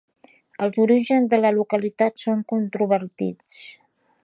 [0.67, 3.57] Els orígens de la localitat són controvertits.